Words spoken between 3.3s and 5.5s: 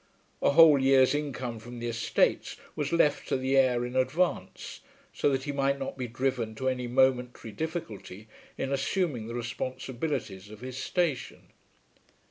the heir in advance, so that